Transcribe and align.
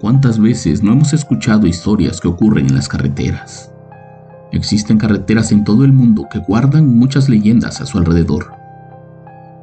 ¿Cuántas 0.00 0.38
veces 0.40 0.82
no 0.82 0.92
hemos 0.92 1.12
escuchado 1.12 1.66
historias 1.66 2.22
que 2.22 2.28
ocurren 2.28 2.68
en 2.68 2.74
las 2.74 2.88
carreteras? 2.88 3.70
Existen 4.50 4.96
carreteras 4.96 5.52
en 5.52 5.62
todo 5.62 5.84
el 5.84 5.92
mundo 5.92 6.26
que 6.32 6.38
guardan 6.38 6.96
muchas 6.96 7.28
leyendas 7.28 7.82
a 7.82 7.86
su 7.86 7.98
alrededor. 7.98 8.50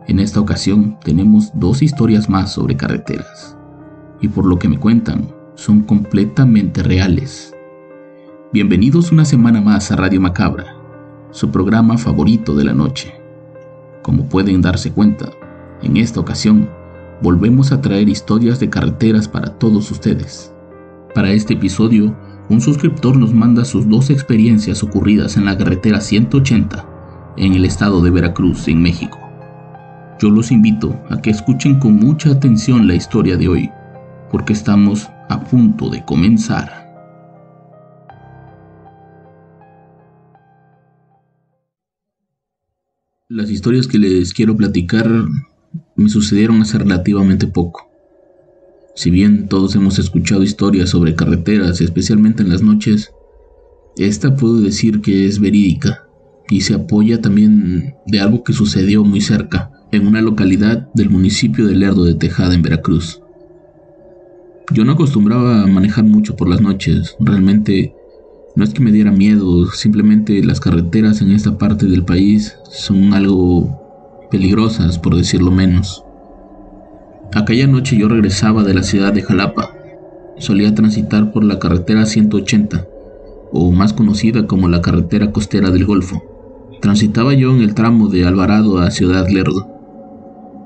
En 0.08 0.20
esta 0.20 0.40
ocasión 0.40 1.00
tenemos 1.04 1.50
dos 1.55 1.82
historias 1.82 2.30
más 2.30 2.54
sobre 2.54 2.77
carreteras, 2.77 3.58
y 4.22 4.27
por 4.27 4.46
lo 4.46 4.60
que 4.60 4.70
me 4.70 4.77
cuentan, 4.77 5.27
son 5.55 5.82
completamente 5.82 6.84
reales. 6.84 7.52
Bienvenidos 8.54 9.12
una 9.12 9.26
semana 9.26 9.60
más 9.60 9.91
a 9.91 9.96
Radio 9.96 10.22
Macabra, 10.22 10.76
su 11.32 11.49
programa 11.49 11.98
favorito 11.98 12.55
de 12.55 12.63
la 12.63 12.74
noche. 12.74 13.12
Como 14.04 14.29
pueden 14.29 14.62
darse 14.62 14.91
cuenta, 14.91 15.32
en 15.82 15.98
esta 15.98 16.20
ocasión 16.20 16.70
volvemos 17.21 17.71
a 17.71 17.82
traer 17.82 18.10
historias 18.10 18.60
de 18.60 18.70
carreteras 18.70 19.27
para 19.27 19.57
todos 19.57 19.90
ustedes. 19.91 20.54
Para 21.15 21.32
este 21.32 21.54
episodio, 21.54 22.15
un 22.49 22.62
suscriptor 22.62 23.18
nos 23.18 23.34
manda 23.34 23.65
sus 23.65 23.90
dos 23.90 24.10
experiencias 24.10 24.84
ocurridas 24.84 25.35
en 25.38 25.45
la 25.45 25.57
carretera 25.57 25.99
180 25.99 27.34
en 27.38 27.54
el 27.54 27.65
estado 27.65 28.01
de 28.01 28.10
Veracruz, 28.10 28.68
en 28.68 28.82
México. 28.82 29.20
Yo 30.20 30.29
los 30.29 30.51
invito 30.51 30.99
a 31.10 31.21
que 31.21 31.29
escuchen 31.29 31.79
con 31.79 31.95
mucha 31.95 32.32
atención 32.32 32.88
la 32.88 32.95
historia 32.95 33.38
de 33.38 33.48
hoy, 33.48 33.70
porque 34.32 34.54
estamos 34.54 35.07
a 35.29 35.40
punto 35.43 35.90
de 35.90 36.04
comenzar. 36.04 36.88
Las 43.29 43.51
historias 43.51 43.88
que 43.88 43.99
les 43.99 44.34
quiero 44.34 44.55
platicar 44.55 45.07
me 45.95 46.09
sucedieron 46.09 46.61
hace 46.61 46.77
relativamente 46.77 47.47
poco. 47.47 47.89
Si 48.95 49.11
bien 49.11 49.47
todos 49.47 49.75
hemos 49.75 49.99
escuchado 49.99 50.43
historias 50.43 50.89
sobre 50.89 51.15
carreteras, 51.15 51.81
especialmente 51.81 52.41
en 52.41 52.49
las 52.49 52.63
noches, 52.63 53.11
esta 53.98 54.35
puedo 54.35 54.59
decir 54.59 55.01
que 55.01 55.25
es 55.25 55.39
verídica 55.39 56.07
y 56.49 56.61
se 56.61 56.73
apoya 56.73 57.21
también 57.21 57.95
de 58.05 58.20
algo 58.20 58.43
que 58.43 58.53
sucedió 58.53 59.03
muy 59.03 59.21
cerca, 59.21 59.71
en 59.91 60.07
una 60.07 60.21
localidad 60.21 60.89
del 60.93 61.09
municipio 61.09 61.65
de 61.67 61.75
Lerdo 61.75 62.03
de 62.03 62.15
Tejada, 62.15 62.55
en 62.55 62.61
Veracruz. 62.61 63.21
Yo 64.73 64.83
no 64.83 64.94
acostumbraba 64.94 65.63
a 65.63 65.67
manejar 65.67 66.03
mucho 66.03 66.35
por 66.35 66.50
las 66.50 66.61
noches, 66.61 67.16
realmente 67.19 67.94
no 68.55 68.63
es 68.63 68.73
que 68.73 68.81
me 68.81 68.91
diera 68.91 69.11
miedo, 69.11 69.69
simplemente 69.72 70.44
las 70.44 70.59
carreteras 70.59 71.22
en 71.22 71.31
esta 71.31 71.57
parte 71.57 71.85
del 71.85 72.03
país 72.03 72.57
son 72.72 73.13
algo 73.13 73.87
peligrosas, 74.29 75.00
por 75.00 75.16
decirlo 75.16 75.51
menos. 75.51 76.03
Aquella 77.33 77.67
noche 77.67 77.97
yo 77.97 78.07
regresaba 78.07 78.63
de 78.63 78.73
la 78.73 78.83
ciudad 78.83 79.13
de 79.13 79.21
Jalapa. 79.21 79.71
Solía 80.38 80.73
transitar 80.73 81.31
por 81.31 81.43
la 81.43 81.59
carretera 81.59 82.05
180, 82.05 82.87
o 83.51 83.71
más 83.71 83.93
conocida 83.93 84.47
como 84.47 84.69
la 84.69 84.81
carretera 84.81 85.31
costera 85.31 85.71
del 85.71 85.85
Golfo. 85.85 86.23
Transitaba 86.81 87.33
yo 87.33 87.55
en 87.55 87.61
el 87.61 87.73
tramo 87.73 88.07
de 88.07 88.25
Alvarado 88.25 88.79
a 88.79 88.91
Ciudad 88.91 89.27
Lerdo. 89.29 89.67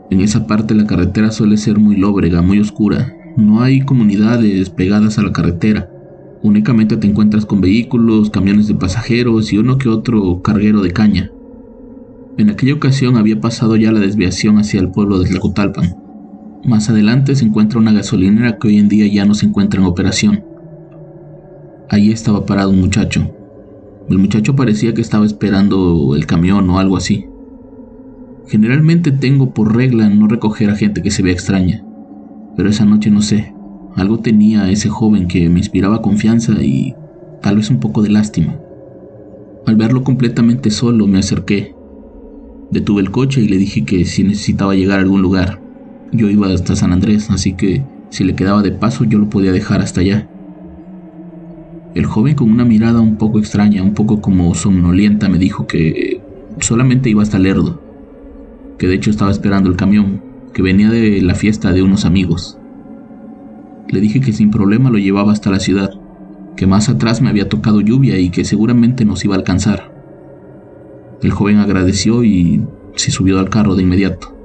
En 0.09 0.19
esa 0.19 0.45
parte 0.45 0.75
la 0.75 0.85
carretera 0.85 1.31
suele 1.31 1.57
ser 1.57 1.79
muy 1.79 1.95
lóbrega, 1.95 2.41
muy 2.41 2.59
oscura. 2.59 3.13
No 3.37 3.61
hay 3.61 3.81
comunidades 3.81 4.69
pegadas 4.69 5.17
a 5.17 5.23
la 5.23 5.31
carretera. 5.31 5.89
Únicamente 6.43 6.97
te 6.97 7.07
encuentras 7.07 7.45
con 7.45 7.61
vehículos, 7.61 8.29
camiones 8.29 8.67
de 8.67 8.75
pasajeros 8.75 9.53
y 9.53 9.57
uno 9.57 9.77
que 9.77 9.89
otro 9.89 10.41
carguero 10.41 10.81
de 10.81 10.91
caña. 10.91 11.31
En 12.37 12.49
aquella 12.49 12.73
ocasión 12.73 13.17
había 13.17 13.39
pasado 13.39 13.75
ya 13.75 13.91
la 13.91 13.99
desviación 13.99 14.57
hacia 14.57 14.79
el 14.79 14.91
pueblo 14.91 15.19
de 15.19 15.29
Tlacotalpan. 15.29 15.95
Más 16.63 16.89
adelante 16.89 17.35
se 17.35 17.45
encuentra 17.45 17.79
una 17.79 17.91
gasolinera 17.91 18.57
que 18.57 18.67
hoy 18.67 18.77
en 18.77 18.87
día 18.87 19.07
ya 19.07 19.25
no 19.25 19.33
se 19.33 19.47
encuentra 19.47 19.79
en 19.79 19.85
operación. 19.85 20.43
Allí 21.89 22.11
estaba 22.11 22.45
parado 22.45 22.69
un 22.69 22.81
muchacho. 22.81 23.31
El 24.09 24.17
muchacho 24.17 24.55
parecía 24.55 24.93
que 24.93 25.01
estaba 25.01 25.25
esperando 25.25 26.15
el 26.15 26.25
camión 26.25 26.69
o 26.69 26.79
algo 26.79 26.97
así. 26.97 27.25
Generalmente 28.47 29.11
tengo 29.11 29.53
por 29.53 29.75
regla 29.75 30.09
no 30.09 30.27
recoger 30.27 30.69
a 30.69 30.75
gente 30.75 31.01
que 31.01 31.11
se 31.11 31.23
vea 31.23 31.33
extraña, 31.33 31.83
pero 32.55 32.69
esa 32.69 32.85
noche 32.85 33.09
no 33.09 33.21
sé, 33.21 33.53
algo 33.95 34.19
tenía 34.19 34.69
ese 34.69 34.89
joven 34.89 35.27
que 35.27 35.49
me 35.49 35.59
inspiraba 35.59 36.01
confianza 36.01 36.53
y 36.61 36.95
tal 37.41 37.57
vez 37.57 37.69
un 37.69 37.79
poco 37.79 38.01
de 38.01 38.09
lástima. 38.09 38.55
Al 39.65 39.75
verlo 39.75 40.03
completamente 40.03 40.71
solo 40.71 41.07
me 41.07 41.19
acerqué. 41.19 41.75
Detuve 42.71 43.01
el 43.01 43.11
coche 43.11 43.41
y 43.41 43.49
le 43.49 43.57
dije 43.57 43.83
que 43.83 44.05
si 44.05 44.23
necesitaba 44.23 44.75
llegar 44.75 44.99
a 44.99 45.01
algún 45.01 45.21
lugar, 45.21 45.59
yo 46.13 46.29
iba 46.29 46.47
hasta 46.47 46.77
San 46.77 46.93
Andrés, 46.93 47.29
así 47.29 47.53
que 47.53 47.83
si 48.09 48.23
le 48.23 48.33
quedaba 48.33 48.61
de 48.61 48.71
paso 48.71 49.03
yo 49.03 49.19
lo 49.19 49.29
podía 49.29 49.51
dejar 49.51 49.81
hasta 49.81 49.99
allá. 49.99 50.29
El 51.95 52.05
joven 52.05 52.35
con 52.35 52.49
una 52.49 52.63
mirada 52.63 53.01
un 53.01 53.17
poco 53.17 53.39
extraña, 53.39 53.83
un 53.83 53.93
poco 53.93 54.21
como 54.21 54.55
somnolienta, 54.55 55.27
me 55.27 55.37
dijo 55.37 55.67
que 55.67 56.21
solamente 56.61 57.09
iba 57.09 57.21
hasta 57.21 57.39
Lerdo, 57.39 57.81
que 58.77 58.87
de 58.87 58.95
hecho 58.95 59.09
estaba 59.09 59.31
esperando 59.31 59.69
el 59.69 59.75
camión, 59.75 60.21
que 60.53 60.61
venía 60.61 60.89
de 60.89 61.21
la 61.21 61.35
fiesta 61.35 61.73
de 61.73 61.83
unos 61.83 62.05
amigos. 62.05 62.57
Le 63.89 63.99
dije 63.99 64.21
que 64.21 64.31
sin 64.31 64.49
problema 64.49 64.89
lo 64.89 64.97
llevaba 64.97 65.33
hasta 65.33 65.51
la 65.51 65.59
ciudad, 65.59 65.91
que 66.55 66.67
más 66.67 66.87
atrás 66.87 67.21
me 67.21 67.29
había 67.29 67.49
tocado 67.49 67.81
lluvia 67.81 68.17
y 68.17 68.29
que 68.29 68.45
seguramente 68.45 69.03
nos 69.03 69.25
iba 69.25 69.35
a 69.35 69.39
alcanzar. 69.39 69.90
El 71.21 71.31
joven 71.31 71.57
agradeció 71.57 72.23
y 72.23 72.61
se 72.95 73.11
subió 73.11 73.39
al 73.39 73.49
carro 73.49 73.75
de 73.75 73.83
inmediato. 73.83 74.35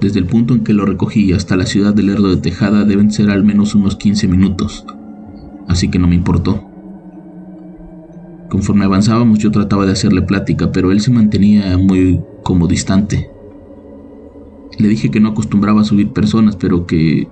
Desde 0.00 0.20
el 0.20 0.26
punto 0.26 0.54
en 0.54 0.62
que 0.62 0.74
lo 0.74 0.84
recogí 0.84 1.32
hasta 1.32 1.56
la 1.56 1.66
ciudad 1.66 1.94
de 1.94 2.02
Lerdo 2.02 2.28
de 2.28 2.36
Tejada 2.36 2.84
deben 2.84 3.10
ser 3.10 3.30
al 3.30 3.42
menos 3.42 3.74
unos 3.74 3.96
15 3.96 4.28
minutos, 4.28 4.84
así 5.66 5.88
que 5.88 5.98
no 5.98 6.06
me 6.06 6.14
importó. 6.14 6.62
Conforme 8.48 8.84
avanzábamos 8.84 9.38
yo 9.38 9.50
trataba 9.50 9.86
de 9.86 9.92
hacerle 9.92 10.22
plática, 10.22 10.72
pero 10.72 10.92
él 10.92 11.00
se 11.00 11.10
mantenía 11.10 11.76
muy 11.78 12.20
como 12.42 12.66
distante. 12.66 13.30
Le 14.78 14.88
dije 14.88 15.10
que 15.10 15.20
no 15.20 15.30
acostumbraba 15.30 15.80
a 15.80 15.84
subir 15.84 16.12
personas, 16.12 16.56
pero 16.56 16.86
que 16.86 17.28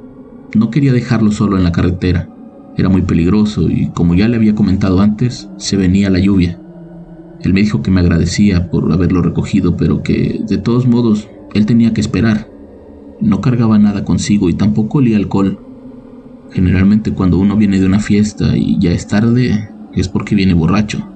no 0.54 0.70
quería 0.70 0.92
dejarlo 0.92 1.30
solo 1.30 1.56
en 1.56 1.64
la 1.64 1.72
carretera. 1.72 2.28
Era 2.76 2.88
muy 2.88 3.02
peligroso 3.02 3.70
y 3.70 3.90
como 3.94 4.14
ya 4.14 4.28
le 4.28 4.36
había 4.36 4.54
comentado 4.54 5.00
antes, 5.00 5.48
se 5.56 5.76
venía 5.76 6.10
la 6.10 6.18
lluvia. 6.18 6.60
Él 7.46 7.54
me 7.54 7.60
dijo 7.60 7.80
que 7.80 7.92
me 7.92 8.00
agradecía 8.00 8.72
por 8.72 8.92
haberlo 8.92 9.22
recogido, 9.22 9.76
pero 9.76 10.02
que 10.02 10.40
de 10.48 10.58
todos 10.58 10.88
modos 10.88 11.28
él 11.54 11.64
tenía 11.64 11.94
que 11.94 12.00
esperar. 12.00 12.50
No 13.20 13.40
cargaba 13.40 13.78
nada 13.78 14.04
consigo 14.04 14.50
y 14.50 14.54
tampoco 14.54 14.98
olía 14.98 15.16
alcohol. 15.16 15.60
Generalmente 16.50 17.12
cuando 17.12 17.38
uno 17.38 17.56
viene 17.56 17.78
de 17.78 17.86
una 17.86 18.00
fiesta 18.00 18.56
y 18.56 18.80
ya 18.80 18.90
es 18.90 19.06
tarde 19.06 19.68
es 19.94 20.08
porque 20.08 20.34
viene 20.34 20.54
borracho. 20.54 21.08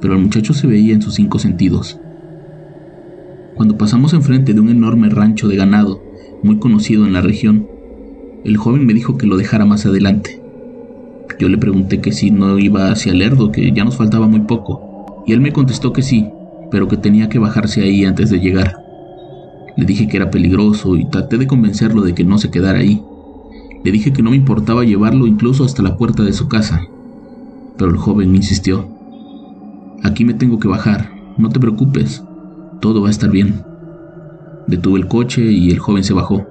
Pero 0.00 0.14
el 0.14 0.20
muchacho 0.20 0.52
se 0.52 0.66
veía 0.66 0.94
en 0.94 1.02
sus 1.02 1.14
cinco 1.14 1.38
sentidos. 1.38 2.00
Cuando 3.54 3.78
pasamos 3.78 4.14
enfrente 4.14 4.52
de 4.52 4.60
un 4.60 4.68
enorme 4.68 5.10
rancho 5.10 5.46
de 5.46 5.54
ganado, 5.54 6.02
muy 6.42 6.58
conocido 6.58 7.06
en 7.06 7.12
la 7.12 7.20
región, 7.20 7.68
el 8.42 8.56
joven 8.56 8.84
me 8.84 8.94
dijo 8.94 9.16
que 9.16 9.28
lo 9.28 9.36
dejara 9.36 9.64
más 9.64 9.86
adelante. 9.86 10.42
Yo 11.38 11.48
le 11.48 11.56
pregunté 11.56 12.00
que 12.00 12.10
si 12.10 12.32
no 12.32 12.58
iba 12.58 12.90
hacia 12.90 13.14
Lerdo, 13.14 13.52
que 13.52 13.70
ya 13.70 13.84
nos 13.84 13.96
faltaba 13.96 14.26
muy 14.26 14.40
poco, 14.40 14.95
y 15.26 15.32
él 15.32 15.40
me 15.40 15.52
contestó 15.52 15.92
que 15.92 16.02
sí, 16.02 16.28
pero 16.70 16.88
que 16.88 16.96
tenía 16.96 17.28
que 17.28 17.38
bajarse 17.38 17.82
ahí 17.82 18.04
antes 18.04 18.30
de 18.30 18.38
llegar. 18.38 18.76
Le 19.76 19.84
dije 19.84 20.08
que 20.08 20.16
era 20.16 20.30
peligroso 20.30 20.96
y 20.96 21.04
traté 21.04 21.36
de 21.36 21.46
convencerlo 21.46 22.02
de 22.02 22.14
que 22.14 22.24
no 22.24 22.38
se 22.38 22.50
quedara 22.50 22.78
ahí. 22.78 23.02
Le 23.84 23.92
dije 23.92 24.12
que 24.12 24.22
no 24.22 24.30
me 24.30 24.36
importaba 24.36 24.84
llevarlo 24.84 25.26
incluso 25.26 25.64
hasta 25.64 25.82
la 25.82 25.96
puerta 25.96 26.22
de 26.22 26.32
su 26.32 26.48
casa. 26.48 26.80
Pero 27.76 27.90
el 27.90 27.96
joven 27.96 28.34
insistió. 28.34 28.88
Aquí 30.02 30.24
me 30.24 30.34
tengo 30.34 30.58
que 30.58 30.68
bajar, 30.68 31.10
no 31.36 31.50
te 31.50 31.60
preocupes, 31.60 32.22
todo 32.80 33.02
va 33.02 33.08
a 33.08 33.10
estar 33.10 33.30
bien. 33.30 33.62
Detuve 34.66 35.00
el 35.00 35.08
coche 35.08 35.42
y 35.42 35.70
el 35.70 35.78
joven 35.78 36.04
se 36.04 36.14
bajó. 36.14 36.46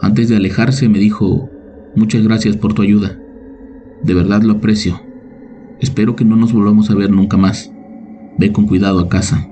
Antes 0.00 0.28
de 0.28 0.36
alejarse 0.36 0.88
me 0.88 0.98
dijo, 0.98 1.48
muchas 1.96 2.22
gracias 2.22 2.56
por 2.56 2.74
tu 2.74 2.82
ayuda. 2.82 3.18
De 4.02 4.14
verdad 4.14 4.42
lo 4.42 4.54
aprecio. 4.54 5.00
Espero 5.80 6.14
que 6.14 6.24
no 6.24 6.36
nos 6.36 6.52
volvamos 6.52 6.90
a 6.90 6.94
ver 6.94 7.10
nunca 7.10 7.36
más. 7.36 7.72
Ve 8.38 8.52
con 8.52 8.66
cuidado 8.66 9.00
a 9.00 9.08
casa. 9.08 9.48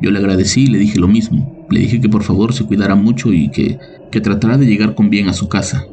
Yo 0.00 0.10
le 0.10 0.18
agradecí 0.18 0.64
y 0.64 0.66
le 0.68 0.78
dije 0.78 0.98
lo 0.98 1.08
mismo. 1.08 1.66
Le 1.70 1.80
dije 1.80 2.00
que 2.00 2.08
por 2.08 2.22
favor 2.22 2.52
se 2.52 2.64
cuidara 2.64 2.94
mucho 2.94 3.32
y 3.32 3.50
que, 3.50 3.78
que 4.10 4.20
tratara 4.20 4.56
de 4.56 4.66
llegar 4.66 4.94
con 4.94 5.10
bien 5.10 5.28
a 5.28 5.32
su 5.32 5.48
casa. 5.48 5.84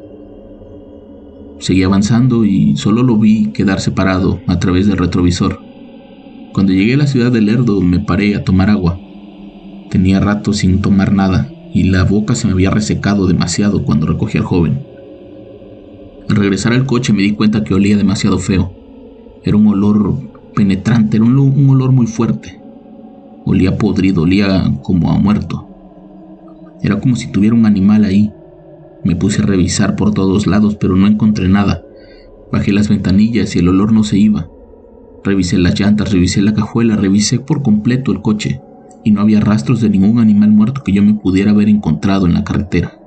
Seguí 1.58 1.82
avanzando 1.82 2.44
y 2.44 2.76
solo 2.76 3.02
lo 3.02 3.16
vi 3.18 3.46
quedar 3.46 3.80
separado 3.80 4.40
a 4.46 4.58
través 4.58 4.86
del 4.86 4.98
retrovisor. 4.98 5.60
Cuando 6.52 6.72
llegué 6.72 6.94
a 6.94 6.98
la 6.98 7.06
ciudad 7.06 7.32
de 7.32 7.40
Lerdo 7.40 7.80
me 7.80 7.98
paré 7.98 8.36
a 8.36 8.44
tomar 8.44 8.70
agua. 8.70 8.98
Tenía 9.90 10.20
rato 10.20 10.52
sin 10.52 10.80
tomar 10.80 11.12
nada 11.12 11.50
y 11.72 11.84
la 11.84 12.04
boca 12.04 12.34
se 12.34 12.46
me 12.46 12.52
había 12.52 12.70
resecado 12.70 13.26
demasiado 13.26 13.84
cuando 13.84 14.06
recogí 14.06 14.38
al 14.38 14.44
joven. 14.44 14.80
Al 16.28 16.36
regresar 16.36 16.72
al 16.72 16.86
coche 16.86 17.12
me 17.12 17.22
di 17.22 17.32
cuenta 17.32 17.64
que 17.64 17.74
olía 17.74 17.96
demasiado 17.96 18.38
feo. 18.38 18.72
Era 19.44 19.56
un 19.56 19.66
olor 19.66 20.14
penetrante, 20.56 21.18
era 21.18 21.26
un, 21.26 21.68
olor 21.68 21.92
muy 21.92 22.06
fuerte. 22.06 22.58
Olía 23.44 23.76
podrido, 23.76 24.22
olía 24.22 24.72
como 24.82 25.12
a 25.12 25.18
muerto. 25.18 25.68
Era 26.82 26.98
como 26.98 27.14
si 27.14 27.30
tuviera 27.30 27.54
un 27.54 27.66
animal 27.66 28.04
ahí. 28.04 28.32
Me 29.04 29.14
puse 29.14 29.42
a 29.42 29.46
revisar 29.46 29.94
por 29.94 30.14
todos 30.14 30.46
lados, 30.46 30.74
pero 30.76 30.96
no 30.96 31.06
encontré 31.06 31.48
nada. 31.48 31.84
Bajé 32.50 32.72
las 32.72 32.88
ventanillas 32.88 33.54
y 33.54 33.58
el 33.58 33.68
olor 33.68 33.92
no 33.92 34.02
se 34.02 34.16
iba. 34.18 34.48
Revisé 35.22 35.58
las 35.58 35.78
llantas, 35.78 36.10
revisé 36.10 36.40
la 36.40 36.54
cajuela, 36.54 36.96
revisé 36.96 37.38
por 37.38 37.62
completo 37.62 38.10
el 38.10 38.22
coche 38.22 38.62
y 39.04 39.10
no 39.10 39.20
había 39.20 39.40
rastros 39.40 39.82
de 39.82 39.90
ningún 39.90 40.18
animal 40.18 40.50
muerto 40.52 40.82
que 40.82 40.92
yo 40.92 41.02
me 41.02 41.14
pudiera 41.14 41.50
haber 41.50 41.68
encontrado 41.68 42.26
en 42.26 42.32
la 42.32 42.44
carretera. 42.44 42.98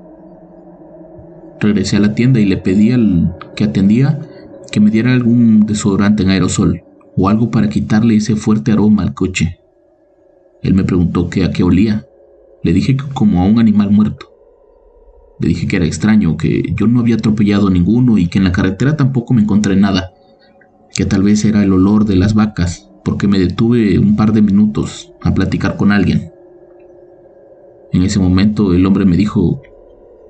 Regresé 1.59 1.97
a 1.97 2.01
la 2.01 2.13
tienda 2.13 2.39
y 2.39 2.45
le 2.45 2.57
pedí 2.57 2.91
al 2.91 3.35
que 3.55 3.63
atendía 3.63 4.19
que 4.71 4.79
me 4.79 4.91
diera 4.91 5.13
algún 5.13 5.65
desodorante 5.65 6.23
en 6.23 6.29
aerosol 6.29 6.83
o 7.19 7.27
algo 7.27 7.51
para 7.51 7.67
quitarle 7.67 8.15
ese 8.15 8.37
fuerte 8.37 8.71
aroma 8.71 9.03
al 9.03 9.13
coche. 9.13 9.59
Él 10.63 10.73
me 10.73 10.85
preguntó 10.85 11.29
que 11.29 11.43
a 11.43 11.51
qué 11.51 11.63
olía. 11.63 12.05
Le 12.63 12.71
dije 12.71 12.95
que 12.95 13.03
como 13.13 13.41
a 13.41 13.45
un 13.45 13.59
animal 13.59 13.91
muerto. 13.91 14.31
Le 15.41 15.49
dije 15.49 15.67
que 15.67 15.75
era 15.75 15.85
extraño, 15.85 16.37
que 16.37 16.73
yo 16.77 16.87
no 16.87 17.01
había 17.01 17.15
atropellado 17.15 17.67
a 17.67 17.71
ninguno 17.71 18.17
y 18.17 18.27
que 18.27 18.37
en 18.37 18.45
la 18.45 18.53
carretera 18.53 18.95
tampoco 18.95 19.33
me 19.33 19.41
encontré 19.41 19.75
nada, 19.75 20.13
que 20.95 21.05
tal 21.05 21.23
vez 21.23 21.43
era 21.43 21.61
el 21.61 21.73
olor 21.73 22.05
de 22.05 22.15
las 22.15 22.35
vacas, 22.35 22.89
porque 23.03 23.27
me 23.27 23.39
detuve 23.39 23.99
un 23.99 24.15
par 24.15 24.31
de 24.31 24.41
minutos 24.41 25.11
a 25.21 25.33
platicar 25.33 25.75
con 25.75 25.91
alguien. 25.91 26.31
En 27.91 28.03
ese 28.03 28.19
momento 28.19 28.73
el 28.73 28.85
hombre 28.85 29.03
me 29.03 29.17
dijo, 29.17 29.61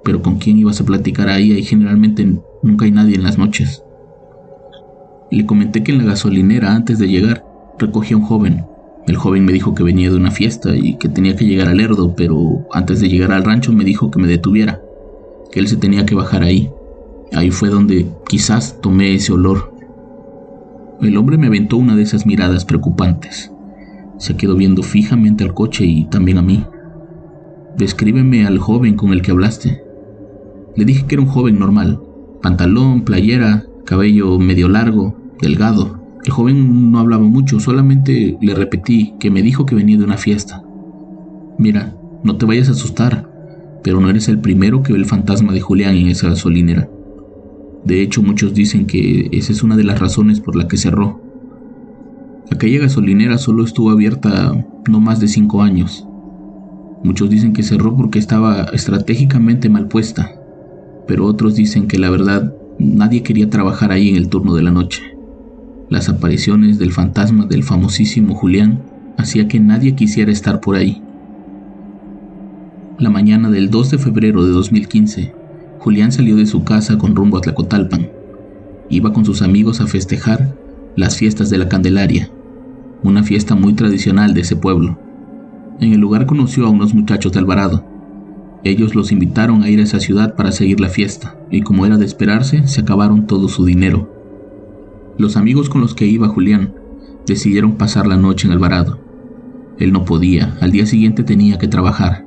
pero 0.04 0.24
¿con 0.24 0.38
quién 0.38 0.58
ibas 0.58 0.82
a 0.82 0.86
platicar 0.86 1.30
ahí? 1.30 1.52
Ahí 1.52 1.64
generalmente 1.64 2.28
nunca 2.64 2.86
hay 2.86 2.92
nadie 2.92 3.16
en 3.16 3.24
las 3.24 3.38
noches. 3.38 3.84
Le 5.32 5.46
comenté 5.46 5.84
que 5.84 5.92
en 5.92 6.00
la 6.00 6.06
gasolinera, 6.06 6.74
antes 6.74 6.98
de 6.98 7.08
llegar, 7.08 7.46
recogí 7.78 8.14
a 8.14 8.18
un 8.18 8.24
joven. 8.24 8.66
El 9.08 9.16
joven 9.16 9.46
me 9.46 9.54
dijo 9.54 9.76
que 9.76 9.84
venía 9.84 10.10
de 10.10 10.18
una 10.18 10.32
fiesta 10.32 10.76
y 10.76 10.96
que 10.98 11.10
tenía 11.10 11.36
que 11.36 11.46
llegar 11.46 11.68
al 11.68 11.80
Erdo, 11.80 12.16
pero 12.16 12.66
antes 12.74 13.00
de 13.00 13.10
llegar 13.10 13.32
al 13.32 13.44
rancho 13.44 13.72
me 13.72 13.84
dijo 13.84 14.12
que 14.12 14.20
me 14.20 14.28
detuviera, 14.28 14.82
que 15.52 15.60
él 15.60 15.68
se 15.68 15.78
tenía 15.78 16.06
que 16.06 16.16
bajar 16.16 16.44
ahí. 16.44 16.72
Ahí 17.32 17.52
fue 17.52 17.70
donde 17.70 18.08
quizás 18.28 18.82
tomé 18.82 19.14
ese 19.14 19.34
olor. 19.34 19.74
El 21.02 21.16
hombre 21.16 21.38
me 21.38 21.48
aventó 21.48 21.78
una 21.78 21.96
de 21.96 22.02
esas 22.02 22.26
miradas 22.26 22.66
preocupantes. 22.66 23.52
Se 24.18 24.36
quedó 24.36 24.56
viendo 24.56 24.84
fijamente 24.84 25.44
al 25.44 25.54
coche 25.54 25.86
y 25.86 26.06
también 26.06 26.40
a 26.40 26.42
mí. 26.42 26.66
Descríbeme 27.78 28.46
al 28.46 28.58
joven 28.58 28.96
con 28.96 29.14
el 29.14 29.22
que 29.22 29.32
hablaste. 29.32 29.84
Le 30.76 30.86
dije 30.86 31.06
que 31.06 31.16
era 31.16 31.22
un 31.22 31.30
joven 31.30 31.58
normal, 31.58 32.02
pantalón, 32.42 33.06
playera, 33.06 33.66
cabello 33.86 34.38
medio 34.40 34.68
largo, 34.68 35.16
delgado. 35.42 36.00
El 36.26 36.32
joven 36.32 36.92
no 36.92 37.00
hablaba 37.00 37.24
mucho, 37.24 37.60
solamente 37.60 38.38
le 38.42 38.54
repetí 38.54 39.14
que 39.20 39.32
me 39.32 39.42
dijo 39.42 39.66
que 39.66 39.76
venía 39.76 39.98
de 39.98 40.04
una 40.04 40.18
fiesta. 40.18 40.64
Mira, 41.58 41.96
no 42.24 42.36
te 42.36 42.46
vayas 42.46 42.70
a 42.70 42.74
asustar, 42.74 43.30
pero 43.84 44.00
no 44.00 44.10
eres 44.10 44.28
el 44.28 44.40
primero 44.40 44.84
que 44.84 44.94
ve 44.94 45.00
el 45.00 45.06
fantasma 45.06 45.54
de 45.54 45.62
Julián 45.62 45.96
en 45.96 46.10
esa 46.10 46.30
gasolinera. 46.30 46.90
De 47.84 48.02
hecho, 48.02 48.22
muchos 48.22 48.54
dicen 48.54 48.86
que 48.86 49.30
esa 49.32 49.52
es 49.52 49.64
una 49.64 49.78
de 49.78 49.86
las 49.86 50.00
razones 50.00 50.42
por 50.42 50.56
la 50.56 50.68
que 50.68 50.78
cerró. 50.78 51.22
Aquella 52.52 52.80
gasolinera 52.80 53.38
solo 53.38 53.64
estuvo 53.64 53.90
abierta 53.90 54.66
no 54.90 55.00
más 55.00 55.20
de 55.20 55.28
cinco 55.28 55.62
años. 55.62 56.06
Muchos 57.04 57.30
dicen 57.30 57.54
que 57.54 57.64
cerró 57.64 57.96
porque 57.96 58.20
estaba 58.20 58.64
estratégicamente 58.74 59.70
mal 59.70 59.88
puesta, 59.88 60.36
pero 61.08 61.26
otros 61.26 61.56
dicen 61.56 61.88
que 61.88 61.98
la 61.98 62.10
verdad 62.10 62.54
nadie 62.78 63.24
quería 63.24 63.50
trabajar 63.50 63.92
ahí 63.92 64.10
en 64.10 64.18
el 64.18 64.28
turno 64.28 64.54
de 64.56 64.64
la 64.64 64.72
noche. 64.72 65.19
Las 65.90 66.08
apariciones 66.08 66.78
del 66.78 66.92
fantasma 66.92 67.48
del 67.48 67.64
famosísimo 67.64 68.36
Julián 68.36 68.84
hacía 69.18 69.48
que 69.48 69.60
nadie 69.60 69.96
quisiera 69.96 70.32
estar 70.32 70.62
por 70.62 70.76
ahí. 70.76 71.02
La 73.00 73.10
mañana 73.10 73.50
del 73.50 73.72
2 73.72 73.90
de 73.92 73.98
febrero 73.98 74.46
de 74.46 74.52
2015, 74.52 75.34
Julián 75.80 76.12
salió 76.12 76.36
de 76.36 76.46
su 76.46 76.64
casa 76.64 77.00
con 77.00 77.16
rumbo 77.16 77.40
a 77.40 77.42
Tlacotalpan. 77.42 78.08
Iba 78.92 79.14
con 79.14 79.26
sus 79.26 79.42
amigos 79.42 79.82
a 79.82 79.88
festejar 79.88 80.56
las 80.96 81.18
fiestas 81.18 81.50
de 81.50 81.58
la 81.58 81.70
Candelaria, 81.70 82.30
una 83.02 83.24
fiesta 83.24 83.56
muy 83.56 83.74
tradicional 83.74 84.36
de 84.36 84.42
ese 84.42 84.56
pueblo. 84.56 85.00
En 85.80 85.92
el 85.92 86.00
lugar 86.00 86.28
conoció 86.28 86.68
a 86.68 86.70
unos 86.70 86.94
muchachos 86.94 87.32
de 87.32 87.40
Alvarado. 87.40 87.84
Ellos 88.64 88.94
los 88.94 89.12
invitaron 89.12 89.64
a 89.64 89.70
ir 89.70 89.80
a 89.80 89.84
esa 89.84 90.00
ciudad 90.00 90.36
para 90.36 90.52
seguir 90.52 90.82
la 90.82 90.90
fiesta, 90.90 91.36
y 91.50 91.62
como 91.62 91.88
era 91.88 91.98
de 91.98 92.06
esperarse, 92.06 92.68
se 92.68 92.82
acabaron 92.82 93.26
todo 93.26 93.48
su 93.48 93.66
dinero. 93.66 94.19
Los 95.20 95.36
amigos 95.36 95.70
con 95.70 95.82
los 95.82 95.96
que 95.96 96.06
iba 96.08 96.30
Julián 96.30 96.74
decidieron 97.28 97.76
pasar 97.76 98.08
la 98.08 98.16
noche 98.16 98.48
en 98.48 98.54
Alvarado. 98.54 99.00
Él 99.78 99.92
no 99.92 100.06
podía, 100.06 100.58
al 100.62 100.72
día 100.72 100.86
siguiente 100.86 101.26
tenía 101.26 101.58
que 101.58 101.68
trabajar. 101.68 102.26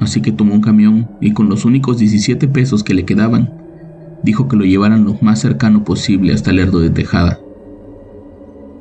Así 0.00 0.22
que 0.22 0.30
tomó 0.30 0.54
un 0.54 0.60
camión 0.60 1.08
y 1.20 1.32
con 1.32 1.48
los 1.48 1.64
únicos 1.64 1.98
17 1.98 2.46
pesos 2.46 2.84
que 2.84 2.94
le 2.94 3.04
quedaban, 3.04 3.52
dijo 4.22 4.46
que 4.46 4.54
lo 4.54 4.64
llevaran 4.64 5.04
lo 5.04 5.18
más 5.22 5.40
cercano 5.40 5.82
posible 5.82 6.32
hasta 6.32 6.50
el 6.50 6.58
Lerdo 6.58 6.78
de 6.78 6.90
Tejada. 6.90 7.40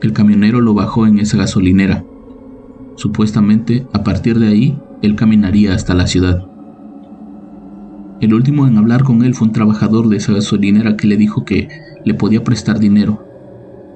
El 0.03 0.13
camionero 0.13 0.61
lo 0.61 0.75
bajó 0.75 1.07
en 1.07 1.17
esa 1.17 1.37
gasolinera. 1.37 2.05
Supuestamente, 2.97 3.87
a 3.93 4.03
partir 4.03 4.37
de 4.37 4.49
ahí, 4.49 4.79
él 5.01 5.15
caminaría 5.15 5.73
hasta 5.73 5.95
la 5.95 6.05
ciudad. 6.05 6.45
El 8.21 8.35
último 8.35 8.67
en 8.67 8.77
hablar 8.77 9.03
con 9.03 9.23
él 9.23 9.33
fue 9.33 9.47
un 9.47 9.53
trabajador 9.53 10.07
de 10.07 10.17
esa 10.17 10.33
gasolinera 10.33 10.97
que 10.97 11.07
le 11.07 11.17
dijo 11.17 11.45
que 11.45 11.69
le 12.05 12.13
podía 12.13 12.43
prestar 12.43 12.79
dinero, 12.79 13.23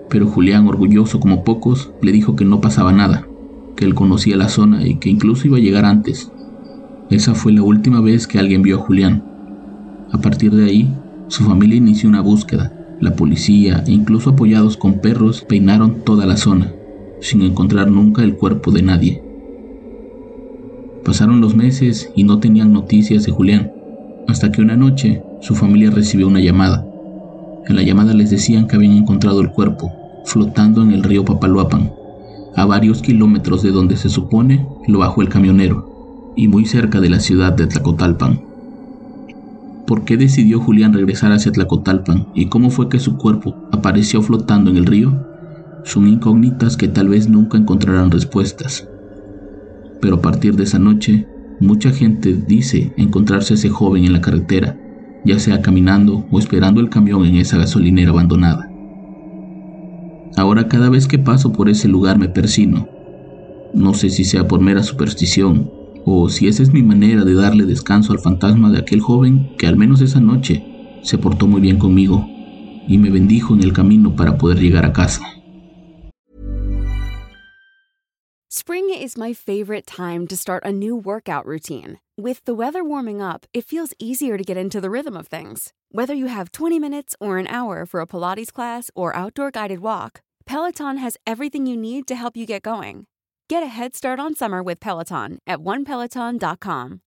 pero 0.10 0.28
Julián, 0.28 0.68
orgulloso 0.68 1.20
como 1.20 1.44
pocos, 1.44 1.92
le 2.02 2.12
dijo 2.12 2.36
que 2.36 2.46
no 2.46 2.62
pasaba 2.62 2.92
nada, 2.92 3.28
que 3.76 3.86
él 3.86 3.94
conocía 3.94 4.38
la 4.38 4.50
zona 4.50 4.88
y 4.88 4.96
que 4.96 5.10
incluso 5.10 5.48
iba 5.48 5.58
a 5.58 5.62
llegar 5.62 5.86
antes. 5.86 6.32
Esa 7.10 7.36
fue 7.36 7.52
la 7.54 7.64
última 7.64 8.02
vez 8.02 8.28
que 8.28 8.40
alguien 8.40 8.62
vio 8.62 8.78
a 8.78 8.84
Julián. 8.84 9.24
A 10.12 10.20
partir 10.20 10.54
de 10.54 10.66
ahí, 10.66 10.94
su 11.28 11.44
familia 11.44 11.78
inició 11.78 12.10
una 12.10 12.22
búsqueda. 12.22 12.74
La 13.00 13.16
policía, 13.16 13.84
e 13.86 13.92
incluso 13.92 14.32
apoyados 14.32 14.78
con 14.78 15.00
perros, 15.00 15.46
peinaron 15.48 16.04
toda 16.04 16.26
la 16.26 16.38
zona, 16.38 16.74
sin 17.20 17.42
encontrar 17.42 17.92
nunca 17.92 18.24
el 18.24 18.36
cuerpo 18.36 18.72
de 18.72 18.82
nadie. 18.82 19.24
Pasaron 21.04 21.40
los 21.40 21.56
meses 21.56 22.12
y 22.16 22.24
no 22.24 22.40
tenían 22.40 22.74
noticias 22.74 23.24
de 23.24 23.32
Julián, 23.32 23.72
hasta 24.28 24.52
que 24.52 24.62
una 24.62 24.76
noche 24.76 25.22
su 25.42 25.54
familia 25.54 25.92
recibió 25.92 26.28
una 26.28 26.40
llamada. 26.40 26.86
En 27.68 27.76
la 27.76 27.84
llamada 27.84 28.14
les 28.14 28.30
decían 28.30 28.66
que 28.66 28.78
habían 28.78 28.94
encontrado 28.94 29.42
el 29.42 29.52
cuerpo, 29.52 29.92
flotando 30.24 30.82
en 30.82 30.92
el 30.92 31.04
río 31.04 31.26
Papaloapan, 31.26 31.92
a 32.56 32.66
varios 32.66 33.02
kilómetros 33.02 33.62
de 33.62 33.72
donde 33.72 33.98
se 33.98 34.08
supone 34.08 34.66
lo 34.88 35.00
bajó 35.00 35.22
el 35.22 35.28
camionero, 35.28 36.34
y 36.38 36.48
muy 36.48 36.66
cerca 36.66 37.02
de 37.02 37.10
la 37.10 37.20
ciudad 37.20 37.52
de 37.52 37.68
Tlacotalpan. 37.68 38.42
¿Por 39.86 40.06
qué 40.06 40.16
decidió 40.16 40.62
Julián 40.62 40.94
regresar 40.94 41.34
hacia 41.34 41.52
Tlacotalpan 41.52 42.28
y 42.34 42.46
cómo 42.46 42.70
fue 42.70 42.88
que 42.88 43.00
su 43.00 43.18
cuerpo 43.18 43.56
apareció 43.74 44.22
flotando 44.22 44.70
en 44.70 44.78
el 44.78 44.86
río? 44.86 45.28
Son 45.84 46.08
incógnitas 46.08 46.78
que 46.78 46.88
tal 46.88 47.10
vez 47.10 47.28
nunca 47.28 47.58
encontrarán 47.58 48.12
respuestas. 48.12 48.88
Pero 50.00 50.16
a 50.16 50.22
partir 50.22 50.56
de 50.56 50.64
esa 50.64 50.80
noche, 50.80 51.28
mucha 51.60 51.92
gente 51.92 52.34
dice 52.34 52.94
encontrarse 52.96 53.54
a 53.54 53.56
ese 53.56 53.70
joven 53.70 54.06
en 54.06 54.14
la 54.14 54.22
carretera 54.22 54.78
ya 55.26 55.40
sea 55.40 55.62
caminando 55.62 56.26
o 56.32 56.40
esperando 56.40 56.82
el 56.82 56.90
camión 56.90 57.26
en 57.26 57.36
esa 57.36 57.58
gasolinera 57.58 58.12
abandonada. 58.12 58.70
Ahora 60.36 60.68
cada 60.68 60.90
vez 60.90 61.08
que 61.08 61.20
paso 61.20 61.52
por 61.52 61.70
ese 61.70 61.88
lugar 61.88 62.18
me 62.18 62.30
persino. 62.30 62.88
No 63.74 63.94
sé 63.94 64.10
si 64.10 64.24
sea 64.24 64.48
por 64.48 64.62
mera 64.62 64.84
superstición 64.84 65.72
o 66.06 66.30
si 66.30 66.48
esa 66.48 66.64
es 66.64 66.72
mi 66.72 66.84
manera 66.84 67.26
de 67.26 67.34
darle 67.34 67.66
descanso 67.66 68.14
al 68.14 68.20
fantasma 68.20 68.72
de 68.72 68.80
aquel 68.80 69.02
joven 69.02 69.50
que 69.58 69.68
al 69.68 69.76
menos 69.76 70.02
esa 70.02 70.22
noche 70.22 70.64
se 71.02 71.18
portó 71.18 71.48
muy 71.48 71.62
bien 71.62 71.78
conmigo 71.78 72.28
y 72.88 72.98
me 72.98 73.10
bendijo 73.10 73.54
en 73.54 73.64
el 73.64 73.74
camino 73.74 74.16
para 74.16 74.38
poder 74.38 74.60
llegar 74.60 74.86
a 74.86 74.94
casa. 74.94 75.37
Spring 78.68 78.94
is 78.94 79.18
my 79.18 79.32
favorite 79.32 79.88
time 79.88 80.28
to 80.28 80.36
start 80.36 80.62
a 80.66 80.74
new 80.74 80.94
workout 80.94 81.46
routine. 81.46 82.00
With 82.18 82.44
the 82.44 82.54
weather 82.54 82.84
warming 82.84 83.22
up, 83.22 83.46
it 83.54 83.64
feels 83.64 83.94
easier 83.98 84.38
to 84.38 84.44
get 84.44 84.58
into 84.58 84.82
the 84.82 84.90
rhythm 84.90 85.16
of 85.16 85.28
things. 85.28 85.72
Whether 85.92 86.14
you 86.14 86.28
have 86.28 86.52
20 86.52 86.78
minutes 86.78 87.16
or 87.22 87.38
an 87.38 87.48
hour 87.48 87.86
for 87.86 88.02
a 88.02 88.06
Pilates 88.06 88.52
class 88.52 88.92
or 88.94 89.16
outdoor 89.16 89.52
guided 89.52 89.80
walk, 89.80 90.20
Peloton 90.46 90.98
has 90.98 91.16
everything 91.26 91.66
you 91.66 91.78
need 91.78 92.08
to 92.08 92.16
help 92.16 92.36
you 92.36 92.46
get 92.46 92.62
going. 92.62 93.06
Get 93.48 93.64
a 93.64 93.68
head 93.68 93.96
start 93.96 94.20
on 94.20 94.36
summer 94.36 94.62
with 94.62 94.82
Peloton 94.82 95.40
at 95.48 95.60
onepeloton.com. 95.60 97.00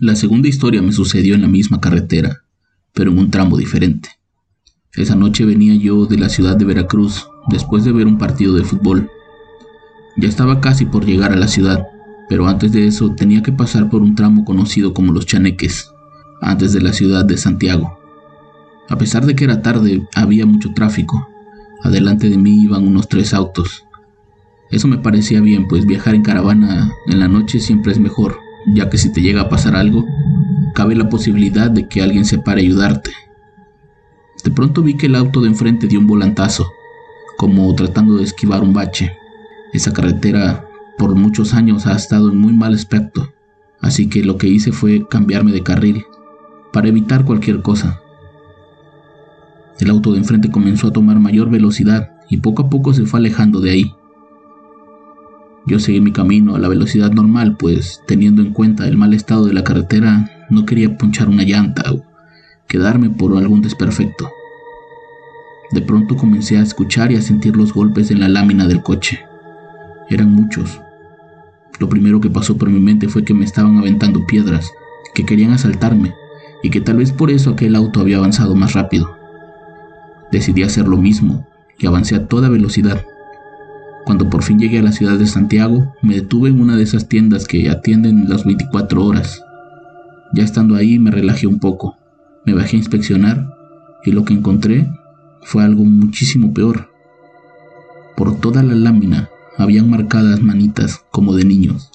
La 0.00 0.16
segunda 0.16 0.48
historia 0.48 0.82
me 0.82 0.90
sucedió 0.90 1.36
en 1.36 1.42
la 1.42 1.48
misma 1.48 1.80
carretera, 1.80 2.42
pero 2.92 3.12
en 3.12 3.20
un 3.20 3.30
tramo 3.30 3.56
diferente. 3.56 4.19
Esa 4.96 5.14
noche 5.14 5.44
venía 5.44 5.76
yo 5.76 6.06
de 6.06 6.18
la 6.18 6.28
ciudad 6.28 6.56
de 6.56 6.64
Veracruz 6.64 7.28
después 7.48 7.84
de 7.84 7.92
ver 7.92 8.08
un 8.08 8.18
partido 8.18 8.54
de 8.54 8.64
fútbol. 8.64 9.08
Ya 10.16 10.28
estaba 10.28 10.60
casi 10.60 10.84
por 10.84 11.06
llegar 11.06 11.32
a 11.32 11.36
la 11.36 11.46
ciudad, 11.46 11.86
pero 12.28 12.48
antes 12.48 12.72
de 12.72 12.88
eso 12.88 13.14
tenía 13.14 13.40
que 13.40 13.52
pasar 13.52 13.88
por 13.88 14.02
un 14.02 14.16
tramo 14.16 14.44
conocido 14.44 14.92
como 14.92 15.12
Los 15.12 15.26
Chaneques, 15.26 15.92
antes 16.40 16.72
de 16.72 16.80
la 16.80 16.92
ciudad 16.92 17.24
de 17.24 17.36
Santiago. 17.36 18.00
A 18.88 18.98
pesar 18.98 19.26
de 19.26 19.36
que 19.36 19.44
era 19.44 19.62
tarde, 19.62 20.08
había 20.12 20.44
mucho 20.44 20.72
tráfico. 20.74 21.28
Adelante 21.84 22.28
de 22.28 22.36
mí 22.36 22.60
iban 22.60 22.84
unos 22.84 23.08
tres 23.08 23.32
autos. 23.32 23.84
Eso 24.72 24.88
me 24.88 24.98
parecía 24.98 25.40
bien, 25.40 25.68
pues 25.68 25.86
viajar 25.86 26.16
en 26.16 26.22
caravana 26.22 26.92
en 27.06 27.20
la 27.20 27.28
noche 27.28 27.60
siempre 27.60 27.92
es 27.92 28.00
mejor, 28.00 28.38
ya 28.74 28.90
que 28.90 28.98
si 28.98 29.12
te 29.12 29.22
llega 29.22 29.42
a 29.42 29.48
pasar 29.48 29.76
algo, 29.76 30.04
cabe 30.74 30.96
la 30.96 31.08
posibilidad 31.08 31.70
de 31.70 31.86
que 31.86 32.02
alguien 32.02 32.24
se 32.24 32.38
pare 32.38 32.62
a 32.62 32.64
ayudarte. 32.64 33.12
De 34.44 34.50
pronto 34.50 34.82
vi 34.82 34.94
que 34.94 35.06
el 35.06 35.16
auto 35.16 35.40
de 35.40 35.48
enfrente 35.48 35.86
dio 35.86 35.98
un 35.98 36.06
volantazo, 36.06 36.72
como 37.36 37.74
tratando 37.74 38.16
de 38.16 38.24
esquivar 38.24 38.62
un 38.62 38.72
bache. 38.72 39.16
Esa 39.72 39.92
carretera 39.92 40.66
por 40.98 41.14
muchos 41.14 41.54
años 41.54 41.86
ha 41.86 41.94
estado 41.94 42.30
en 42.30 42.38
muy 42.38 42.52
mal 42.52 42.74
aspecto, 42.74 43.32
así 43.80 44.08
que 44.08 44.24
lo 44.24 44.38
que 44.38 44.48
hice 44.48 44.72
fue 44.72 45.06
cambiarme 45.08 45.52
de 45.52 45.62
carril, 45.62 46.04
para 46.72 46.88
evitar 46.88 47.24
cualquier 47.24 47.62
cosa. 47.62 48.00
El 49.78 49.90
auto 49.90 50.12
de 50.12 50.18
enfrente 50.18 50.50
comenzó 50.50 50.88
a 50.88 50.92
tomar 50.92 51.18
mayor 51.20 51.50
velocidad 51.50 52.10
y 52.28 52.38
poco 52.38 52.62
a 52.62 52.70
poco 52.70 52.92
se 52.92 53.06
fue 53.06 53.20
alejando 53.20 53.60
de 53.60 53.70
ahí. 53.70 53.94
Yo 55.66 55.78
seguí 55.78 56.00
mi 56.00 56.12
camino 56.12 56.54
a 56.54 56.58
la 56.58 56.68
velocidad 56.68 57.12
normal, 57.12 57.56
pues 57.58 58.02
teniendo 58.06 58.42
en 58.42 58.52
cuenta 58.52 58.88
el 58.88 58.96
mal 58.96 59.14
estado 59.14 59.46
de 59.46 59.52
la 59.52 59.64
carretera, 59.64 60.46
no 60.50 60.64
quería 60.64 60.96
punchar 60.96 61.28
una 61.28 61.44
llanta 61.44 61.82
quedarme 62.70 63.10
por 63.10 63.36
algún 63.36 63.62
desperfecto. 63.62 64.30
De 65.72 65.82
pronto 65.82 66.16
comencé 66.16 66.56
a 66.56 66.62
escuchar 66.62 67.10
y 67.10 67.16
a 67.16 67.20
sentir 67.20 67.56
los 67.56 67.74
golpes 67.74 68.12
en 68.12 68.20
la 68.20 68.28
lámina 68.28 68.68
del 68.68 68.80
coche. 68.80 69.18
Eran 70.08 70.30
muchos. 70.30 70.80
Lo 71.80 71.88
primero 71.88 72.20
que 72.20 72.30
pasó 72.30 72.56
por 72.56 72.70
mi 72.70 72.78
mente 72.78 73.08
fue 73.08 73.24
que 73.24 73.34
me 73.34 73.44
estaban 73.44 73.76
aventando 73.76 74.24
piedras, 74.24 74.70
que 75.14 75.26
querían 75.26 75.50
asaltarme, 75.50 76.14
y 76.62 76.70
que 76.70 76.80
tal 76.80 76.98
vez 76.98 77.10
por 77.10 77.32
eso 77.32 77.50
aquel 77.50 77.74
auto 77.74 77.98
había 77.98 78.18
avanzado 78.18 78.54
más 78.54 78.74
rápido. 78.74 79.16
Decidí 80.30 80.62
hacer 80.62 80.86
lo 80.86 80.96
mismo, 80.96 81.48
y 81.76 81.88
avancé 81.88 82.14
a 82.14 82.28
toda 82.28 82.48
velocidad. 82.48 83.04
Cuando 84.04 84.30
por 84.30 84.44
fin 84.44 84.60
llegué 84.60 84.78
a 84.78 84.82
la 84.82 84.92
ciudad 84.92 85.18
de 85.18 85.26
Santiago, 85.26 85.96
me 86.02 86.14
detuve 86.14 86.50
en 86.50 86.60
una 86.60 86.76
de 86.76 86.84
esas 86.84 87.08
tiendas 87.08 87.48
que 87.48 87.68
atienden 87.68 88.28
las 88.28 88.44
24 88.44 89.04
horas. 89.04 89.42
Ya 90.34 90.44
estando 90.44 90.76
ahí 90.76 91.00
me 91.00 91.10
relajé 91.10 91.48
un 91.48 91.58
poco, 91.58 91.96
me 92.44 92.54
bajé 92.54 92.76
a 92.76 92.78
inspeccionar 92.78 93.54
y 94.04 94.12
lo 94.12 94.24
que 94.24 94.34
encontré 94.34 94.90
fue 95.42 95.64
algo 95.64 95.84
muchísimo 95.84 96.52
peor. 96.52 96.90
Por 98.16 98.40
toda 98.40 98.62
la 98.62 98.74
lámina 98.74 99.28
habían 99.56 99.90
marcadas 99.90 100.42
manitas 100.42 101.04
como 101.10 101.34
de 101.34 101.44
niños, 101.44 101.90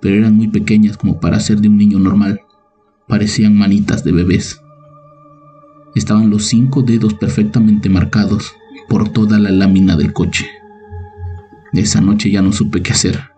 pero 0.00 0.16
eran 0.16 0.34
muy 0.34 0.48
pequeñas 0.48 0.96
como 0.96 1.20
para 1.20 1.40
ser 1.40 1.60
de 1.60 1.68
un 1.68 1.76
niño 1.76 1.98
normal. 1.98 2.40
Parecían 3.08 3.56
manitas 3.56 4.04
de 4.04 4.12
bebés. 4.12 4.60
Estaban 5.94 6.30
los 6.30 6.46
cinco 6.46 6.82
dedos 6.82 7.14
perfectamente 7.14 7.88
marcados 7.88 8.54
por 8.88 9.08
toda 9.10 9.38
la 9.38 9.50
lámina 9.50 9.96
del 9.96 10.12
coche. 10.12 10.46
Esa 11.72 12.00
noche 12.00 12.30
ya 12.30 12.42
no 12.42 12.52
supe 12.52 12.82
qué 12.82 12.92
hacer. 12.92 13.30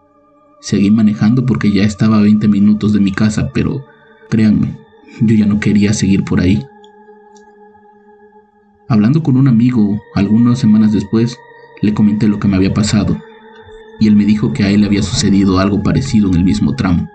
Seguí 0.61 0.91
manejando 0.91 1.47
porque 1.47 1.71
ya 1.71 1.85
estaba 1.85 2.19
a 2.19 2.23
20 2.23 2.49
minutos 2.49 2.93
de 2.93 3.01
mi 3.01 3.13
casa, 3.13 3.51
pero 3.53 3.85
créanme, 4.29 4.77
yo 5.21 5.35
ya 5.35 5.47
no 5.47 5.61
quería 5.61 5.93
seguir 5.93 6.25
por 6.25 6.41
ahí. 6.41 6.65
Hablando 8.89 9.23
con 9.23 9.37
un 9.37 9.49
amigo 9.49 10.03
algunas 10.15 10.59
semanas 10.59 10.93
después, 10.93 11.39
le 11.83 11.95
comenté 11.95 12.27
lo 12.29 12.39
que 12.39 12.49
me 12.49 12.57
había 12.57 12.73
pasado, 12.75 13.19
y 14.01 14.09
él 14.09 14.17
me 14.17 14.25
dijo 14.25 14.53
que 14.53 14.65
a 14.65 14.71
él 14.71 14.81
le 14.81 14.87
había 14.87 15.03
sucedido 15.03 15.59
algo 15.59 15.83
parecido 15.83 16.29
en 16.29 16.37
el 16.37 16.45
mismo 16.45 16.75
tramo. 16.75 17.09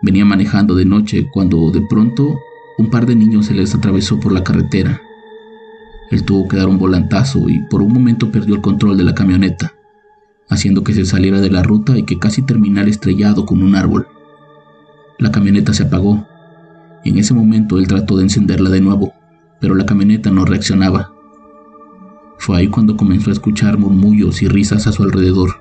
Venía 0.00 0.24
manejando 0.24 0.74
de 0.74 0.84
noche 0.84 1.28
cuando 1.30 1.70
de 1.70 1.82
pronto 1.82 2.40
un 2.78 2.88
par 2.88 3.06
de 3.06 3.16
niños 3.16 3.46
se 3.46 3.54
les 3.54 3.74
atravesó 3.74 4.20
por 4.20 4.32
la 4.32 4.44
carretera. 4.44 5.02
Él 6.10 6.24
tuvo 6.24 6.48
que 6.48 6.56
dar 6.56 6.68
un 6.68 6.78
volantazo 6.78 7.48
y 7.48 7.60
por 7.60 7.82
un 7.82 7.92
momento 7.92 8.30
perdió 8.30 8.54
el 8.54 8.60
control 8.60 8.96
de 8.96 9.04
la 9.04 9.14
camioneta, 9.14 9.74
haciendo 10.48 10.84
que 10.84 10.94
se 10.94 11.04
saliera 11.04 11.40
de 11.40 11.50
la 11.50 11.62
ruta 11.62 11.98
y 11.98 12.04
que 12.04 12.18
casi 12.18 12.42
terminara 12.42 12.88
estrellado 12.88 13.44
con 13.44 13.62
un 13.62 13.74
árbol. 13.74 14.06
La 15.18 15.32
camioneta 15.32 15.74
se 15.74 15.82
apagó 15.82 16.26
en 17.08 17.18
ese 17.18 17.34
momento 17.34 17.78
él 17.78 17.86
trató 17.86 18.16
de 18.16 18.24
encenderla 18.24 18.70
de 18.70 18.80
nuevo, 18.80 19.12
pero 19.60 19.74
la 19.74 19.86
camioneta 19.86 20.30
no 20.30 20.44
reaccionaba. 20.44 21.12
Fue 22.38 22.56
ahí 22.56 22.68
cuando 22.68 22.96
comenzó 22.96 23.30
a 23.30 23.32
escuchar 23.32 23.78
murmullos 23.78 24.42
y 24.42 24.48
risas 24.48 24.86
a 24.86 24.92
su 24.92 25.02
alrededor. 25.02 25.60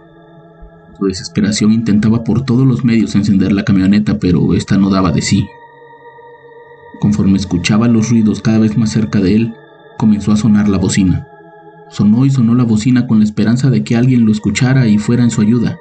Su 0.97 1.05
desesperación 1.05 1.71
intentaba 1.71 2.23
por 2.23 2.43
todos 2.43 2.65
los 2.65 2.83
medios 2.83 3.15
encender 3.15 3.51
la 3.51 3.65
camioneta, 3.65 4.19
pero 4.19 4.53
esta 4.53 4.77
no 4.77 4.89
daba 4.89 5.11
de 5.11 5.21
sí. 5.21 5.47
Conforme 6.99 7.37
escuchaba 7.37 7.87
los 7.87 8.09
ruidos 8.09 8.41
cada 8.41 8.59
vez 8.59 8.77
más 8.77 8.91
cerca 8.91 9.19
de 9.19 9.35
él, 9.35 9.53
comenzó 9.97 10.31
a 10.31 10.37
sonar 10.37 10.69
la 10.69 10.77
bocina. 10.77 11.27
Sonó 11.89 12.25
y 12.25 12.29
sonó 12.29 12.55
la 12.55 12.63
bocina 12.63 13.07
con 13.07 13.19
la 13.19 13.25
esperanza 13.25 13.69
de 13.69 13.83
que 13.83 13.95
alguien 13.95 14.25
lo 14.25 14.31
escuchara 14.31 14.87
y 14.87 14.97
fuera 14.97 15.23
en 15.23 15.31
su 15.31 15.41
ayuda, 15.41 15.77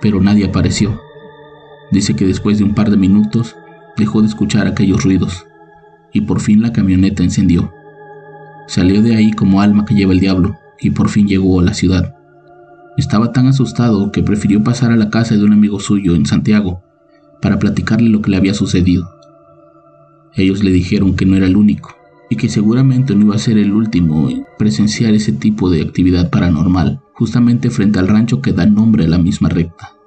pero 0.00 0.20
nadie 0.20 0.44
apareció. 0.44 1.00
Dice 1.90 2.14
que 2.14 2.26
después 2.26 2.58
de 2.58 2.64
un 2.64 2.74
par 2.74 2.90
de 2.90 2.96
minutos, 2.96 3.56
dejó 4.00 4.20
de 4.22 4.28
escuchar 4.28 4.66
aquellos 4.66 5.04
ruidos, 5.04 5.46
y 6.12 6.22
por 6.22 6.40
fin 6.40 6.60
la 6.60 6.72
camioneta 6.72 7.22
encendió. 7.22 7.72
Salió 8.66 9.02
de 9.02 9.14
ahí 9.14 9.30
como 9.32 9.62
alma 9.62 9.84
que 9.84 9.94
lleva 9.94 10.12
el 10.12 10.18
diablo, 10.18 10.58
y 10.80 10.90
por 10.90 11.08
fin 11.08 11.28
llegó 11.28 11.60
a 11.60 11.62
la 11.62 11.74
ciudad. 11.74 12.16
Estaba 12.96 13.32
tan 13.32 13.46
asustado 13.46 14.10
que 14.10 14.22
prefirió 14.22 14.64
pasar 14.64 14.90
a 14.90 14.96
la 14.96 15.10
casa 15.10 15.36
de 15.36 15.44
un 15.44 15.52
amigo 15.52 15.78
suyo 15.78 16.14
en 16.14 16.26
Santiago 16.26 16.82
para 17.40 17.58
platicarle 17.58 18.08
lo 18.08 18.20
que 18.20 18.30
le 18.30 18.36
había 18.36 18.54
sucedido. 18.54 19.08
Ellos 20.34 20.62
le 20.62 20.70
dijeron 20.70 21.14
que 21.14 21.26
no 21.26 21.36
era 21.36 21.46
el 21.46 21.56
único 21.56 21.96
y 22.28 22.36
que 22.36 22.48
seguramente 22.48 23.14
no 23.14 23.22
iba 23.22 23.34
a 23.34 23.38
ser 23.38 23.58
el 23.58 23.72
último 23.72 24.30
en 24.30 24.44
presenciar 24.58 25.14
ese 25.14 25.32
tipo 25.32 25.70
de 25.70 25.82
actividad 25.82 26.30
paranormal, 26.30 27.00
justamente 27.14 27.70
frente 27.70 27.98
al 27.98 28.08
rancho 28.08 28.40
que 28.40 28.52
da 28.52 28.66
nombre 28.66 29.04
a 29.04 29.08
la 29.08 29.18
misma 29.18 29.48
recta. 29.48 29.99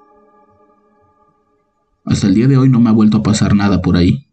Hasta 2.04 2.26
el 2.26 2.34
día 2.34 2.48
de 2.48 2.58
hoy 2.58 2.68
no 2.68 2.80
me 2.80 2.90
ha 2.90 2.92
vuelto 2.92 3.18
a 3.18 3.22
pasar 3.22 3.56
nada 3.56 3.80
por 3.80 3.96
ahí. 3.96 4.26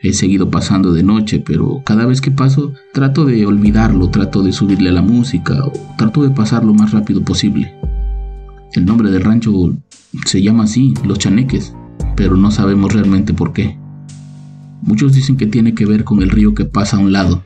He 0.00 0.12
seguido 0.12 0.50
pasando 0.50 0.92
de 0.92 1.02
noche, 1.02 1.42
pero 1.44 1.82
cada 1.84 2.06
vez 2.06 2.20
que 2.20 2.30
paso 2.30 2.74
trato 2.92 3.24
de 3.24 3.44
olvidarlo, 3.44 4.08
trato 4.10 4.42
de 4.42 4.52
subirle 4.52 4.90
a 4.90 4.92
la 4.92 5.02
música 5.02 5.64
o 5.64 5.72
trato 5.96 6.22
de 6.22 6.30
pasar 6.30 6.64
lo 6.64 6.74
más 6.74 6.92
rápido 6.92 7.22
posible. 7.22 7.74
El 8.72 8.84
nombre 8.84 9.10
del 9.10 9.24
rancho 9.24 9.52
se 10.26 10.42
llama 10.42 10.64
así, 10.64 10.94
Los 11.04 11.18
Chaneques, 11.18 11.74
pero 12.14 12.36
no 12.36 12.52
sabemos 12.52 12.92
realmente 12.92 13.34
por 13.34 13.52
qué. 13.52 13.76
Muchos 14.82 15.12
dicen 15.12 15.36
que 15.36 15.46
tiene 15.46 15.74
que 15.74 15.86
ver 15.86 16.04
con 16.04 16.22
el 16.22 16.30
río 16.30 16.54
que 16.54 16.66
pasa 16.66 16.98
a 16.98 17.00
un 17.00 17.10
lado, 17.10 17.42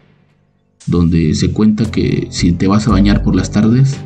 donde 0.87 1.35
se 1.35 1.53
cuenta 1.53 1.91
que 1.91 2.29
si 2.31 2.53
te 2.53 2.67
vas 2.67 2.87
a 2.89 2.91
bañar 2.91 3.23
por 3.23 3.35
las 3.35 3.51
tardes, 3.51 3.99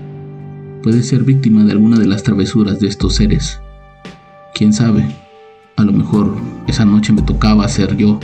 puedes 0.82 1.08
ser 1.08 1.24
víctima 1.24 1.64
de 1.64 1.72
alguna 1.72 1.98
de 1.98 2.06
las 2.06 2.22
travesuras 2.22 2.78
de 2.78 2.86
estos 2.86 3.16
seres. 3.16 3.58
¿Quién 4.54 4.72
sabe? 4.72 5.23
A 5.76 5.82
lo 5.82 5.92
mejor 5.92 6.36
esa 6.68 6.84
noche 6.84 7.12
me 7.12 7.22
tocaba 7.22 7.66
ser 7.68 7.96
yo 7.96 8.20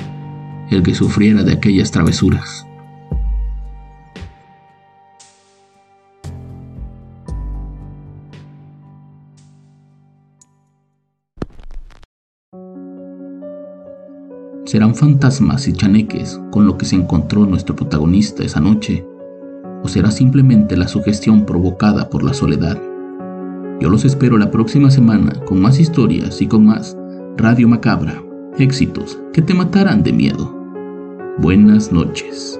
el 0.71 0.83
que 0.83 0.95
sufriera 0.95 1.43
de 1.43 1.53
aquellas 1.53 1.91
travesuras. 1.91 2.65
¿Serán 14.65 14.95
fantasmas 14.95 15.67
y 15.67 15.73
chaneques 15.73 16.41
con 16.53 16.65
lo 16.65 16.79
que 16.79 16.87
se 16.87 16.95
encontró 16.95 17.45
nuestro 17.45 17.75
protagonista 17.75 18.45
esa 18.45 18.61
noche? 18.61 19.05
¿O 19.83 19.89
será 19.89 20.13
simplemente 20.13 20.77
la 20.77 20.87
sugestión 20.87 21.45
provocada 21.45 22.09
por 22.09 22.23
la 22.23 22.33
soledad? 22.33 22.81
Yo 23.81 23.89
los 23.89 24.05
espero 24.05 24.39
la 24.39 24.53
próxima 24.53 24.93
semana 24.93 25.33
con 25.45 25.61
más 25.61 25.81
historias 25.81 26.41
y 26.41 26.47
con 26.47 26.67
más 26.67 26.97
Radio 27.37 27.69
Macabra. 27.69 28.23
Éxitos 28.59 29.19
que 29.33 29.41
te 29.41 29.55
matarán 29.55 30.03
de 30.03 30.13
miedo. 30.13 30.55
Buenas 31.39 31.91
noches. 31.91 32.60